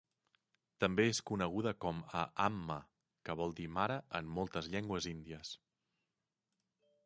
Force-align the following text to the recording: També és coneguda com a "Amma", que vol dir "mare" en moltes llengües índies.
També 0.83 1.03
és 1.09 1.19
coneguda 1.31 1.73
com 1.85 1.99
a 2.23 2.23
"Amma", 2.47 2.79
que 3.29 3.37
vol 3.43 3.55
dir 3.61 3.69
"mare" 3.77 4.01
en 4.21 4.35
moltes 4.39 4.73
llengües 4.77 5.11
índies. 5.15 5.57